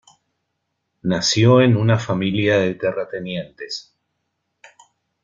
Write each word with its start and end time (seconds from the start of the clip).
Nació 1.03 1.61
en 1.61 1.77
una 1.77 1.99
familia 1.99 2.57
de 2.57 2.73
terratenientes. 2.73 3.93